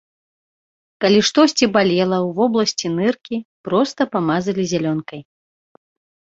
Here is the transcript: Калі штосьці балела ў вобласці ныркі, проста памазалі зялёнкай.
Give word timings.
Калі 1.03 1.19
штосьці 1.27 1.65
балела 1.75 2.17
ў 2.19 2.29
вобласці 2.39 2.87
ныркі, 2.97 3.37
проста 3.69 4.01
памазалі 4.17 4.63
зялёнкай. 4.75 5.21